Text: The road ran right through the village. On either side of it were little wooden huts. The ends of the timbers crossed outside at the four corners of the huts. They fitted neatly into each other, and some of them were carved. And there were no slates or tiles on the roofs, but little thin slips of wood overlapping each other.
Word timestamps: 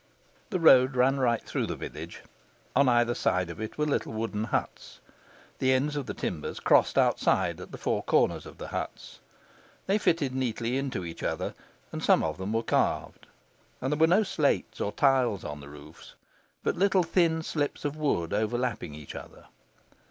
The 0.49 0.59
road 0.59 0.95
ran 0.95 1.19
right 1.19 1.43
through 1.43 1.67
the 1.67 1.75
village. 1.75 2.23
On 2.75 2.89
either 2.89 3.13
side 3.13 3.51
of 3.51 3.61
it 3.61 3.77
were 3.77 3.85
little 3.85 4.11
wooden 4.11 4.45
huts. 4.45 4.99
The 5.59 5.73
ends 5.73 5.95
of 5.95 6.07
the 6.07 6.15
timbers 6.15 6.59
crossed 6.59 6.97
outside 6.97 7.61
at 7.61 7.71
the 7.71 7.77
four 7.77 8.01
corners 8.01 8.47
of 8.47 8.57
the 8.57 8.69
huts. 8.69 9.19
They 9.85 9.99
fitted 9.99 10.33
neatly 10.33 10.75
into 10.75 11.05
each 11.05 11.21
other, 11.21 11.53
and 11.91 12.03
some 12.03 12.23
of 12.23 12.39
them 12.39 12.51
were 12.53 12.63
carved. 12.63 13.27
And 13.79 13.93
there 13.93 13.99
were 13.99 14.07
no 14.07 14.23
slates 14.23 14.81
or 14.81 14.91
tiles 14.91 15.43
on 15.43 15.59
the 15.59 15.69
roofs, 15.69 16.15
but 16.63 16.75
little 16.75 17.03
thin 17.03 17.43
slips 17.43 17.85
of 17.85 17.95
wood 17.95 18.33
overlapping 18.33 18.95
each 18.95 19.13
other. 19.13 19.45